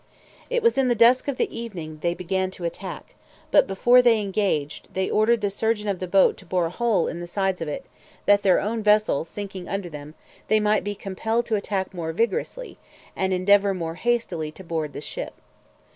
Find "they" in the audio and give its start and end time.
2.01-2.15, 4.01-4.19, 4.95-5.07, 10.47-10.59